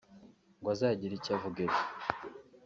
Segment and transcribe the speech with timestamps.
[0.59, 1.83] ngo azagira icyo avuga ejo